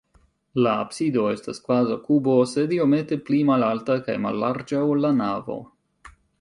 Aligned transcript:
La 0.67 0.71
absido 0.85 1.25
estas 1.33 1.59
kvazaŭ 1.67 1.97
kubo, 2.07 2.39
sed 2.53 2.75
iomete 2.79 3.21
pli 3.29 3.43
malalta 3.53 4.01
kaj 4.09 4.19
mallarĝa, 4.27 4.85
ol 4.95 5.07
la 5.07 5.17
navo. 5.23 5.63